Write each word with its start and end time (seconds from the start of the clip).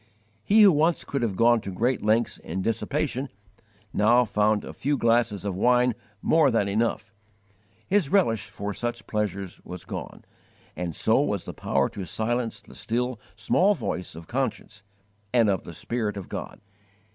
He 0.43 0.63
who 0.63 0.71
once 0.71 1.03
could 1.03 1.21
have 1.21 1.35
gone 1.35 1.61
to 1.61 1.69
great 1.69 2.01
lengths 2.01 2.39
in 2.39 2.63
dissipation 2.63 3.29
now 3.93 4.25
found 4.25 4.63
a 4.65 4.73
few 4.73 4.97
glasses 4.97 5.45
of 5.45 5.53
wine 5.55 5.93
more 6.23 6.49
than 6.49 6.67
enough; 6.67 7.13
his 7.87 8.09
relish 8.09 8.49
for 8.49 8.73
such 8.73 9.05
pleasures 9.05 9.61
was 9.63 9.85
gone, 9.85 10.25
and 10.75 10.95
so 10.95 11.21
was 11.21 11.45
the 11.45 11.53
power 11.53 11.87
to 11.89 12.03
silence 12.05 12.61
the 12.61 12.73
still 12.73 13.19
small 13.35 13.75
voice 13.75 14.15
of 14.15 14.25
conscience 14.25 14.81
and 15.31 15.49
of 15.51 15.65
the 15.65 15.71
Spirit 15.71 16.17
of 16.17 16.29
God. 16.29 16.61